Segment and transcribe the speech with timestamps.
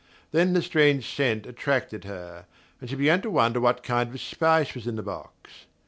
[0.31, 2.47] Then the strange scent attracted her
[2.79, 5.67] and she began to wonder what kind of spice was in the box.